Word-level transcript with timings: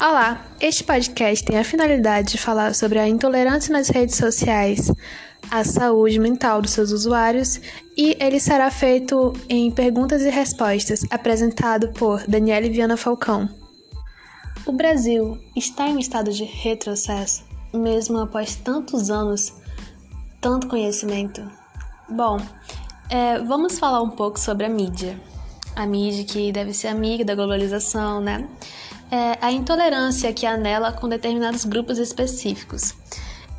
Olá, 0.00 0.44
este 0.60 0.82
podcast 0.82 1.44
tem 1.44 1.56
a 1.56 1.64
finalidade 1.64 2.32
de 2.32 2.38
falar 2.38 2.74
sobre 2.74 2.98
a 2.98 3.08
intolerância 3.08 3.72
nas 3.72 3.88
redes 3.88 4.16
sociais, 4.16 4.90
a 5.50 5.62
saúde 5.64 6.18
mental 6.18 6.60
dos 6.60 6.72
seus 6.72 6.90
usuários 6.90 7.60
e 7.96 8.16
ele 8.20 8.40
será 8.40 8.70
feito 8.70 9.32
em 9.48 9.70
perguntas 9.70 10.22
e 10.22 10.30
respostas, 10.30 11.04
apresentado 11.10 11.92
por 11.92 12.26
Daniele 12.26 12.68
Viana 12.70 12.96
Falcão. 12.96 13.48
O 14.66 14.72
Brasil 14.72 15.38
está 15.54 15.88
em 15.88 15.96
um 15.96 15.98
estado 15.98 16.32
de 16.32 16.44
retrocesso, 16.44 17.44
mesmo 17.72 18.18
após 18.18 18.56
tantos 18.56 19.10
anos, 19.10 19.54
tanto 20.40 20.68
conhecimento. 20.68 21.40
Bom, 22.10 22.38
é, 23.08 23.38
vamos 23.38 23.78
falar 23.78 24.02
um 24.02 24.10
pouco 24.10 24.40
sobre 24.40 24.66
a 24.66 24.68
mídia. 24.68 25.18
A 25.76 25.86
mídia 25.86 26.24
que 26.24 26.52
deve 26.52 26.72
ser 26.72 26.88
amiga 26.88 27.24
da 27.24 27.34
globalização, 27.34 28.20
né? 28.20 28.48
É 29.14 29.38
a 29.40 29.52
intolerância 29.52 30.32
que 30.32 30.44
há 30.44 30.56
nela 30.56 30.90
com 30.90 31.08
determinados 31.08 31.64
grupos 31.64 31.98
específicos. 31.98 32.94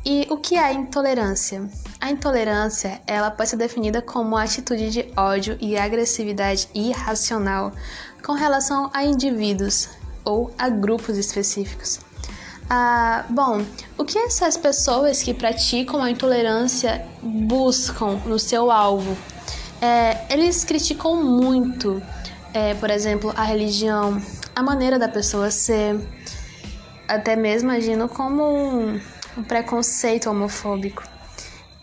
E 0.04 0.26
o 0.30 0.36
que 0.36 0.54
é 0.54 0.62
a 0.62 0.72
intolerância? 0.72 1.66
A 1.98 2.10
intolerância, 2.10 3.00
ela 3.06 3.30
pode 3.30 3.48
ser 3.48 3.56
definida 3.56 4.02
como 4.02 4.28
uma 4.28 4.42
atitude 4.42 4.90
de 4.90 5.12
ódio 5.16 5.56
e 5.58 5.78
agressividade 5.78 6.68
irracional 6.74 7.72
com 8.22 8.34
relação 8.34 8.90
a 8.92 9.02
indivíduos 9.02 9.88
ou 10.24 10.52
a 10.58 10.68
grupos 10.68 11.16
específicos. 11.16 12.00
Ah, 12.68 13.24
bom, 13.30 13.64
o 13.96 14.04
que 14.04 14.18
essas 14.18 14.58
pessoas 14.58 15.22
que 15.22 15.32
praticam 15.32 16.02
a 16.02 16.10
intolerância 16.10 17.06
buscam 17.22 18.20
no 18.26 18.38
seu 18.38 18.70
alvo? 18.70 19.16
É, 19.80 20.32
eles 20.32 20.64
criticam 20.64 21.22
muito, 21.24 22.02
é, 22.52 22.74
por 22.74 22.90
exemplo, 22.90 23.32
a 23.36 23.44
religião, 23.44 24.20
a 24.56 24.62
maneira 24.62 24.98
da 24.98 25.06
pessoa 25.06 25.50
ser, 25.50 26.00
até 27.06 27.36
mesmo 27.36 27.70
agindo 27.70 28.08
como 28.08 28.42
um, 28.42 28.98
um 29.36 29.42
preconceito 29.42 30.30
homofóbico. 30.30 31.02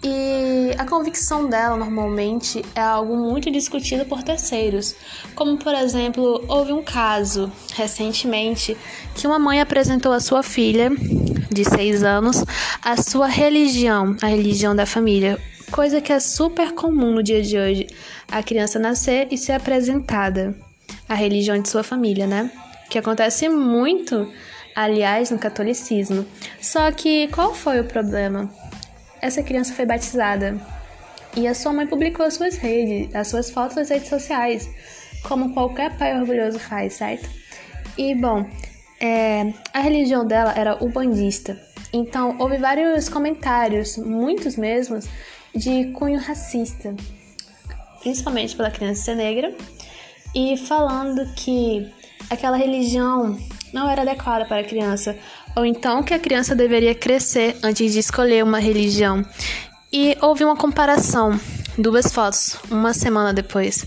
E 0.03 0.71
a 0.79 0.83
convicção 0.83 1.47
dela 1.47 1.77
normalmente 1.77 2.66
é 2.75 2.81
algo 2.81 3.16
muito 3.16 3.51
discutido 3.51 4.05
por 4.05 4.23
terceiros, 4.23 4.95
como 5.35 5.55
por 5.55 5.75
exemplo, 5.75 6.44
houve 6.47 6.73
um 6.73 6.81
caso 6.81 7.49
recentemente 7.75 8.75
que 9.13 9.27
uma 9.27 9.38
mãe 9.38 9.61
apresentou 9.61 10.11
à 10.11 10.19
sua 10.19 10.41
filha 10.41 10.89
de 11.51 11.63
6 11.63 12.03
anos 12.03 12.44
a 12.81 12.97
sua 12.97 13.27
religião, 13.27 14.17
a 14.19 14.25
religião 14.25 14.75
da 14.75 14.88
família, 14.88 15.39
coisa 15.71 16.01
que 16.01 16.11
é 16.11 16.19
super 16.19 16.73
comum 16.73 17.11
no 17.11 17.21
dia 17.21 17.44
de 17.44 17.55
hoje, 17.55 17.88
a 18.31 18.41
criança 18.41 18.79
nascer 18.79 19.27
e 19.31 19.38
ser 19.38 19.53
apresentada 19.53 20.55
a 21.07 21.13
religião 21.13 21.61
de 21.61 21.69
sua 21.69 21.83
família, 21.83 22.25
né? 22.25 22.51
Que 22.94 22.99
acontece 22.99 23.49
muito, 23.49 24.31
aliás, 24.75 25.31
no 25.31 25.39
catolicismo. 25.39 26.27
Só 26.61 26.91
que 26.91 27.27
qual 27.30 27.52
foi 27.52 27.80
o 27.80 27.85
problema? 27.85 28.47
Essa 29.19 29.41
criança 29.41 29.73
foi 29.73 29.83
batizada 29.83 30.61
e 31.35 31.47
a 31.47 31.55
sua 31.55 31.73
mãe 31.73 31.88
publicou 31.88 32.23
as 32.23 32.35
suas 32.35 32.55
redes, 32.55 33.16
as 33.16 33.30
suas 33.30 33.50
fotos 33.50 33.77
nas 33.77 33.89
redes 33.89 34.09
sociais, 34.09 34.69
como 35.27 35.55
qualquer 35.55 35.97
pai 35.97 36.16
orgulhoso 36.19 36.59
faz, 36.59 36.94
certo? 36.94 37.27
E 37.97 38.13
bom, 38.13 38.45
é, 39.02 39.52
a 39.73 39.80
religião 39.80 40.23
dela 40.23 40.53
era 40.55 40.75
ubandista. 40.75 41.59
Então 41.91 42.35
houve 42.38 42.57
vários 42.57 43.09
comentários, 43.09 43.97
muitos 43.97 44.55
mesmos, 44.55 45.09
de 45.55 45.85
cunho 45.94 46.19
racista, 46.19 46.95
principalmente 48.03 48.55
pela 48.55 48.69
criança 48.69 49.16
negra 49.16 49.52
e 50.35 50.55
falando 50.57 51.25
que 51.33 51.91
aquela 52.29 52.57
religião 52.57 53.38
não 53.73 53.89
era 53.89 54.03
adequada 54.03 54.45
para 54.45 54.61
a 54.61 54.63
criança, 54.63 55.17
ou 55.55 55.66
então 55.66 56.03
que 56.03 56.13
a 56.13 56.19
criança 56.19 56.56
deveria 56.56 56.94
crescer 56.94 57.57
antes 57.63 57.91
de 57.91 58.00
escolher 58.00 58.44
uma 58.44 58.59
religião. 58.59 59.25
E 59.91 60.17
houve 60.22 60.44
uma 60.44 60.56
comparação, 60.56 61.39
duas 61.78 62.12
fotos, 62.12 62.57
uma 62.69 62.94
semana 62.94 63.33
depois. 63.33 63.85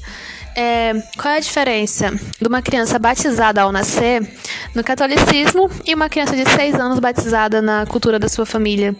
É, 0.54 0.94
qual 1.19 1.34
é 1.34 1.36
a 1.36 1.41
diferença 1.41 2.10
de 2.41 2.48
uma 2.48 2.62
criança 2.62 2.98
batizada 2.98 3.60
ao 3.60 3.70
nascer 3.70 4.26
no 4.75 4.82
catolicismo 4.82 5.70
e 5.84 5.94
uma 5.94 6.08
criança 6.08 6.34
de 6.34 6.48
6 6.48 6.76
anos 6.76 6.98
batizada 6.98 7.60
na 7.60 7.84
cultura 7.86 8.19
da 8.19 8.28
sua 8.28 8.46
família? 8.46 8.96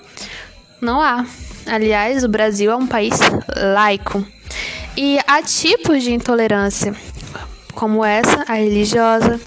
Não 0.81 1.01
há. 1.01 1.25
Aliás, 1.67 2.25
o 2.25 2.29
Brasil 2.29 2.71
é 2.71 2.77
um 2.77 2.87
país 2.87 3.19
laico. 3.75 4.25
E 4.97 5.19
há 5.27 5.43
tipos 5.43 6.03
de 6.03 6.13
intolerância 6.13 6.95
como 7.77 8.03
essa, 8.05 8.45
a 8.49 8.55
religiosa, 8.55 9.39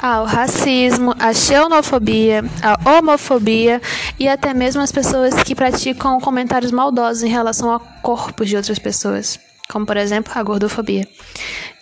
ao 0.00 0.26
racismo, 0.26 1.14
a 1.18 1.32
xenofobia, 1.32 2.44
a 2.62 2.98
homofobia 2.98 3.80
e 4.18 4.28
até 4.28 4.54
mesmo 4.54 4.82
as 4.82 4.92
pessoas 4.92 5.34
que 5.42 5.54
praticam 5.54 6.20
comentários 6.20 6.70
maldosos 6.70 7.22
em 7.22 7.28
relação 7.28 7.74
a 7.74 7.80
corpos 7.80 8.48
de 8.48 8.56
outras 8.56 8.78
pessoas, 8.78 9.40
como 9.68 9.86
por 9.86 9.96
exemplo 9.96 10.32
a 10.36 10.42
gordofobia. 10.42 11.08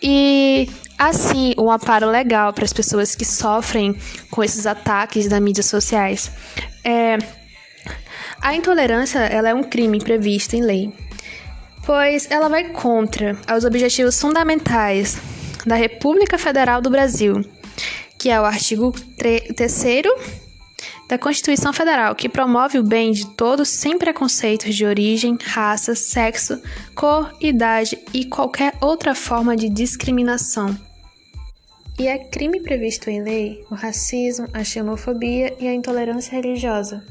E 0.01 0.71
assim, 0.97 1.53
um 1.59 1.71
aparo 1.71 2.09
legal 2.09 2.53
para 2.53 2.65
as 2.65 2.73
pessoas 2.73 3.15
que 3.17 3.25
sofrem 3.25 3.95
com 4.31 4.45
esses 4.45 4.65
ataques 4.65 5.27
das 5.29 5.41
mídias 5.41 5.67
sociais. 5.67 6.31
É, 6.85 7.19
a 8.41 8.55
intolerância 8.55 9.19
ela 9.19 9.49
é 9.49 9.55
um 9.55 9.65
crime 9.65 9.99
previsto 9.99 10.55
em 10.55 10.63
lei, 10.63 10.93
pois 11.85 12.31
ela 12.31 12.49
vai 12.49 12.69
contra 12.69 13.37
os 13.57 13.65
objetivos 13.65 14.21
fundamentais 14.21 15.19
da 15.67 15.75
República 15.75 16.39
Federal 16.39 16.81
do 16.81 16.89
Brasil, 16.89 17.45
que 18.17 18.31
é 18.31 18.41
o 18.41 18.45
artigo 18.45 18.95
3 19.19 19.43
da 21.09 21.19
Constituição 21.19 21.73
Federal, 21.73 22.15
que 22.15 22.29
promove 22.29 22.79
o 22.79 22.83
bem 22.83 23.13
de 23.13 23.27
todos 23.27 23.69
sem 23.69 23.99
preconceitos 23.99 24.75
de 24.75 24.85
origem, 24.85 25.37
raça, 25.43 25.95
sexo, 25.95 26.61
cor, 26.95 27.35
idade 27.41 27.99
e 28.13 28.25
qualquer 28.25 28.75
outra 28.81 29.15
forma 29.15 29.57
de 29.57 29.69
discriminação. 29.69 30.77
E 31.99 32.07
é 32.07 32.19
crime 32.19 32.61
previsto 32.61 33.09
em 33.09 33.23
lei 33.23 33.65
o 33.71 33.75
racismo, 33.75 34.49
a 34.53 34.63
xenofobia 34.63 35.57
e 35.59 35.67
a 35.67 35.75
intolerância 35.75 36.33
religiosa. 36.33 37.03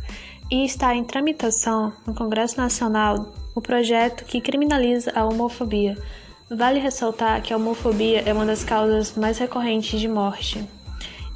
E 0.51 0.63
está 0.63 0.93
em 0.93 1.03
tramitação 1.03 1.91
no 2.05 2.13
Congresso 2.13 2.57
Nacional 2.57 3.33
o 3.55 3.61
projeto 3.61 4.25
que 4.25 4.41
criminaliza 4.41 5.11
a 5.15 5.25
homofobia, 5.25 5.97
Vale 6.49 6.79
ressaltar 6.79 7.41
que 7.41 7.51
a 7.51 7.57
homofobia 7.57 8.21
é 8.21 8.31
uma 8.31 8.45
das 8.45 8.63
causas 8.63 9.15
mais 9.15 9.39
recorrentes 9.39 9.99
de 9.99 10.07
morte. 10.07 10.63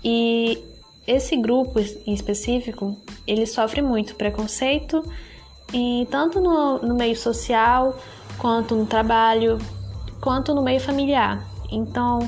E 0.03 0.63
esse 1.07 1.35
grupo 1.35 1.79
em 1.79 2.13
específico, 2.13 2.95
ele 3.25 3.47
sofre 3.47 3.81
muito 3.81 4.15
preconceito, 4.15 5.03
e 5.73 6.07
tanto 6.11 6.39
no, 6.39 6.77
no 6.79 6.95
meio 6.95 7.15
social, 7.15 7.97
quanto 8.37 8.75
no 8.75 8.85
trabalho, 8.85 9.57
quanto 10.21 10.53
no 10.53 10.61
meio 10.61 10.79
familiar. 10.79 11.43
Então, 11.71 12.19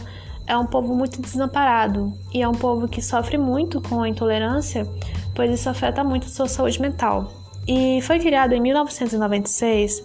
é 0.48 0.58
um 0.58 0.66
povo 0.66 0.96
muito 0.96 1.22
desamparado 1.22 2.12
e 2.34 2.42
é 2.42 2.48
um 2.48 2.54
povo 2.54 2.88
que 2.88 3.02
sofre 3.02 3.38
muito 3.38 3.80
com 3.80 4.02
a 4.02 4.10
intolerância, 4.10 4.88
pois 5.36 5.52
isso 5.52 5.70
afeta 5.70 6.04
muito 6.04 6.26
a 6.26 6.30
sua 6.30 6.48
saúde 6.48 6.82
mental. 6.82 7.32
E 7.68 8.02
foi 8.02 8.18
criado 8.20 8.54
em 8.54 8.60
1996 8.60 10.04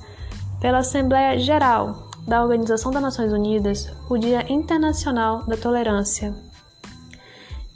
pela 0.61 0.79
Assembleia 0.79 1.39
Geral 1.39 2.06
da 2.27 2.43
Organização 2.43 2.91
das 2.91 3.03
Nações 3.03 3.33
Unidas 3.33 3.93
o 4.09 4.19
Dia 4.19 4.51
Internacional 4.53 5.45
da 5.45 5.57
Tolerância. 5.57 6.35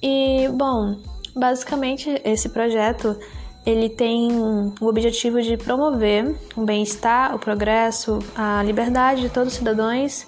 E, 0.02 0.48
bom, 0.52 0.96
basicamente 1.34 2.20
esse 2.24 2.48
projeto 2.48 3.16
ele 3.64 3.90
tem 3.90 4.32
o 4.32 4.86
objetivo 4.86 5.40
de 5.42 5.56
promover 5.56 6.34
o 6.56 6.64
bem-estar, 6.64 7.34
o 7.34 7.38
progresso, 7.38 8.18
a 8.34 8.62
liberdade 8.62 9.22
de 9.22 9.28
todos 9.28 9.52
os 9.52 9.58
cidadãos 9.58 10.26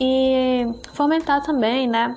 e 0.00 0.66
fomentar 0.92 1.42
também, 1.42 1.88
né, 1.88 2.16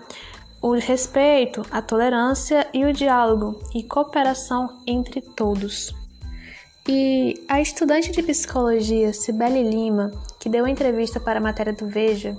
o 0.62 0.74
respeito, 0.74 1.66
a 1.72 1.82
tolerância 1.82 2.68
e 2.74 2.86
o 2.86 2.94
diálogo 2.94 3.60
e 3.74 3.82
cooperação 3.82 4.82
entre 4.86 5.22
todos. 5.22 5.96
E 6.88 7.44
a 7.48 7.62
estudante 7.62 8.12
de 8.12 8.22
psicologia 8.22 9.14
Cibele 9.14 9.64
Lima, 9.64 10.12
que 10.42 10.50
deu 10.50 10.68
entrevista 10.68 11.20
para 11.20 11.40
a 11.40 11.42
matéria 11.42 11.72
do 11.72 11.86
Veja, 11.88 12.36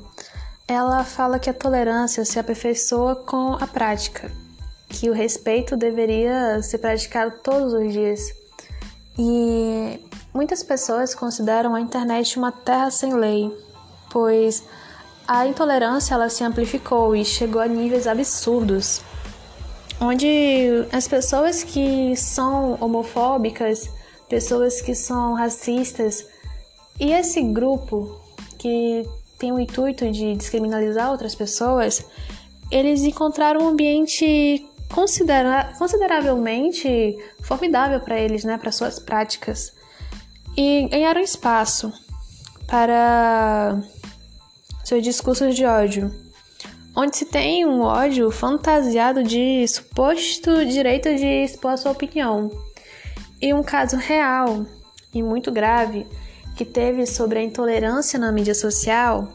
ela 0.66 1.04
fala 1.04 1.38
que 1.38 1.48
a 1.48 1.54
tolerância 1.54 2.24
se 2.24 2.36
aperfeiçoa 2.36 3.14
com 3.14 3.54
a 3.54 3.66
prática, 3.66 4.28
que 4.88 5.08
o 5.08 5.12
respeito 5.12 5.76
deveria 5.76 6.60
ser 6.64 6.78
praticado 6.78 7.36
todos 7.44 7.72
os 7.72 7.92
dias. 7.92 8.20
E 9.16 10.00
muitas 10.34 10.64
pessoas 10.64 11.14
consideram 11.14 11.76
a 11.76 11.80
internet 11.80 12.36
uma 12.36 12.50
terra 12.50 12.90
sem 12.90 13.14
lei, 13.14 13.56
pois 14.10 14.64
a 15.28 15.46
intolerância 15.46 16.14
ela 16.14 16.28
se 16.28 16.42
amplificou 16.42 17.14
e 17.14 17.24
chegou 17.24 17.62
a 17.62 17.68
níveis 17.68 18.08
absurdos, 18.08 19.00
onde 20.00 20.88
as 20.90 21.06
pessoas 21.06 21.62
que 21.62 22.16
são 22.16 22.76
homofóbicas 22.80 23.88
pessoas 24.32 24.80
que 24.80 24.94
são 24.94 25.34
racistas. 25.34 26.26
E 27.02 27.10
esse 27.10 27.42
grupo 27.42 28.20
que 28.56 29.04
tem 29.36 29.50
o 29.50 29.58
intuito 29.58 30.08
de 30.12 30.36
descriminalizar 30.36 31.10
outras 31.10 31.34
pessoas, 31.34 32.06
eles 32.70 33.02
encontraram 33.02 33.62
um 33.62 33.68
ambiente 33.70 34.64
considera 34.88 35.72
consideravelmente 35.76 37.18
formidável 37.42 37.98
para 37.98 38.20
eles, 38.20 38.44
né, 38.44 38.56
para 38.56 38.70
suas 38.70 39.00
práticas. 39.00 39.74
E 40.56 40.86
ganharam 40.86 41.20
espaço 41.20 41.92
para 42.68 43.82
seus 44.84 45.02
discursos 45.02 45.56
de 45.56 45.64
ódio, 45.64 46.14
onde 46.94 47.16
se 47.16 47.24
tem 47.24 47.66
um 47.66 47.80
ódio 47.80 48.30
fantasiado 48.30 49.24
de 49.24 49.66
suposto 49.66 50.64
direito 50.66 51.12
de 51.16 51.26
expor 51.26 51.72
a 51.72 51.76
sua 51.76 51.90
opinião. 51.90 52.48
E 53.40 53.52
um 53.52 53.64
caso 53.64 53.96
real 53.96 54.64
e 55.12 55.20
muito 55.20 55.50
grave 55.50 56.06
que 56.62 56.64
teve 56.64 57.06
sobre 57.06 57.40
a 57.40 57.42
intolerância 57.42 58.16
na 58.20 58.30
mídia 58.30 58.54
social 58.54 59.26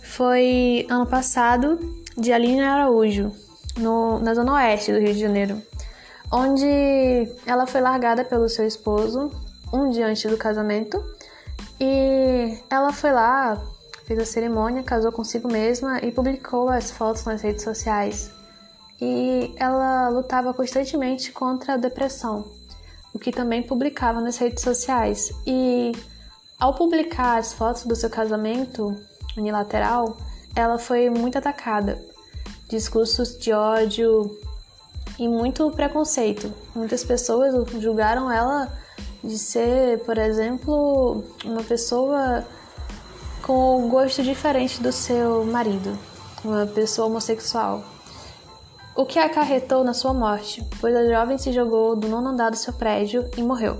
foi 0.00 0.86
ano 0.88 1.04
passado 1.06 1.76
de 2.16 2.32
Aline 2.32 2.60
Araújo, 2.60 3.32
no, 3.76 4.20
na 4.20 4.32
zona 4.32 4.54
oeste 4.54 4.92
do 4.92 5.00
Rio 5.00 5.12
de 5.12 5.18
Janeiro, 5.18 5.60
onde 6.30 7.28
ela 7.44 7.66
foi 7.66 7.80
largada 7.80 8.24
pelo 8.24 8.48
seu 8.48 8.64
esposo 8.64 9.28
um 9.72 9.90
dia 9.90 10.06
antes 10.06 10.30
do 10.30 10.36
casamento 10.36 11.02
e 11.80 12.56
ela 12.70 12.92
foi 12.92 13.10
lá, 13.10 13.60
fez 14.04 14.20
a 14.20 14.24
cerimônia, 14.24 14.84
casou 14.84 15.10
consigo 15.10 15.50
mesma 15.50 15.98
e 15.98 16.12
publicou 16.12 16.68
as 16.68 16.92
fotos 16.92 17.24
nas 17.24 17.42
redes 17.42 17.64
sociais. 17.64 18.30
E 19.00 19.52
ela 19.56 20.10
lutava 20.10 20.54
constantemente 20.54 21.32
contra 21.32 21.74
a 21.74 21.76
depressão, 21.76 22.44
o 23.12 23.18
que 23.18 23.32
também 23.32 23.64
publicava 23.64 24.20
nas 24.20 24.38
redes 24.38 24.62
sociais. 24.62 25.32
E 25.44 25.90
ao 26.58 26.74
publicar 26.74 27.38
as 27.38 27.52
fotos 27.52 27.84
do 27.84 27.94
seu 27.94 28.10
casamento 28.10 28.96
unilateral, 29.36 30.16
ela 30.56 30.78
foi 30.78 31.08
muito 31.08 31.38
atacada. 31.38 32.02
Discursos 32.68 33.38
de 33.38 33.52
ódio 33.52 34.36
e 35.18 35.28
muito 35.28 35.70
preconceito. 35.70 36.52
Muitas 36.74 37.04
pessoas 37.04 37.54
julgaram 37.80 38.30
ela 38.30 38.72
de 39.22 39.38
ser, 39.38 40.00
por 40.04 40.18
exemplo, 40.18 41.24
uma 41.44 41.62
pessoa 41.62 42.44
com 43.42 43.84
um 43.84 43.88
gosto 43.88 44.22
diferente 44.22 44.82
do 44.82 44.92
seu 44.92 45.44
marido, 45.44 45.96
uma 46.44 46.66
pessoa 46.66 47.06
homossexual. 47.06 47.82
O 48.96 49.06
que 49.06 49.18
acarretou 49.18 49.84
na 49.84 49.94
sua 49.94 50.12
morte, 50.12 50.62
pois 50.80 50.94
a 50.94 51.06
jovem 51.06 51.38
se 51.38 51.52
jogou 51.52 51.94
do 51.94 52.08
nono 52.08 52.30
andar 52.30 52.50
do 52.50 52.56
seu 52.56 52.72
prédio 52.72 53.30
e 53.36 53.42
morreu. 53.42 53.78